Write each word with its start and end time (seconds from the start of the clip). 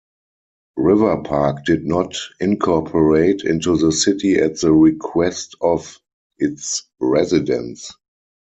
River 0.77 1.21
Park 1.21 1.63
did 1.63 1.85
not 1.85 2.15
incorporate 2.39 3.43
into 3.43 3.77
the 3.77 3.91
city 3.91 4.37
at 4.39 4.59
the 4.59 4.71
request 4.73 5.53
of 5.61 5.99
its 6.39 6.89
residents. 6.99 7.93